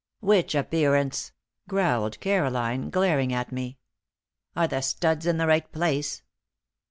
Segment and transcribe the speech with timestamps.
[0.19, 1.31] "Which appearance?"
[1.69, 3.77] growled Caroline, glaring at me.
[4.55, 6.23] "Are the studs in the right place?"